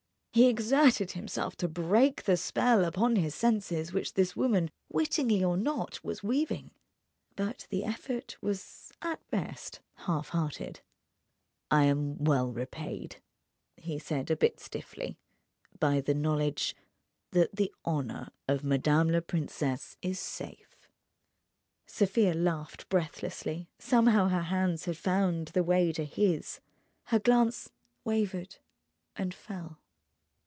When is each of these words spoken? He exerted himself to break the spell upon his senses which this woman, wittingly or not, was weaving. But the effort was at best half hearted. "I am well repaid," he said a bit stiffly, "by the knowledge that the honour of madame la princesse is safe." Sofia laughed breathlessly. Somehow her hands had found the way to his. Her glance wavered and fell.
He 0.33 0.47
exerted 0.47 1.11
himself 1.11 1.57
to 1.57 1.67
break 1.67 2.23
the 2.23 2.37
spell 2.37 2.85
upon 2.85 3.17
his 3.17 3.35
senses 3.35 3.91
which 3.91 4.13
this 4.13 4.33
woman, 4.33 4.71
wittingly 4.87 5.43
or 5.43 5.57
not, 5.57 6.01
was 6.05 6.23
weaving. 6.23 6.71
But 7.35 7.67
the 7.69 7.83
effort 7.83 8.37
was 8.41 8.93
at 9.01 9.19
best 9.29 9.81
half 9.95 10.29
hearted. 10.29 10.79
"I 11.69 11.83
am 11.83 12.17
well 12.23 12.49
repaid," 12.53 13.17
he 13.75 13.99
said 13.99 14.31
a 14.31 14.37
bit 14.37 14.61
stiffly, 14.61 15.17
"by 15.81 15.99
the 15.99 16.13
knowledge 16.13 16.77
that 17.31 17.57
the 17.57 17.73
honour 17.85 18.29
of 18.47 18.63
madame 18.63 19.09
la 19.09 19.19
princesse 19.19 19.97
is 20.01 20.17
safe." 20.17 20.87
Sofia 21.85 22.33
laughed 22.33 22.87
breathlessly. 22.87 23.67
Somehow 23.79 24.29
her 24.29 24.43
hands 24.43 24.85
had 24.85 24.95
found 24.95 25.49
the 25.49 25.61
way 25.61 25.91
to 25.91 26.05
his. 26.05 26.61
Her 27.07 27.19
glance 27.19 27.69
wavered 28.05 28.59
and 29.17 29.33
fell. 29.33 29.79